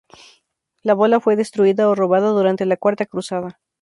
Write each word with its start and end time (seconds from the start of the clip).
La 0.81 0.95
bola 0.95 1.19
fue 1.19 1.35
destruida 1.35 1.87
o 1.87 1.93
robada 1.93 2.29
durante 2.29 2.65
la 2.65 2.75
Cuarta 2.75 3.05
Cruzada. 3.05 3.59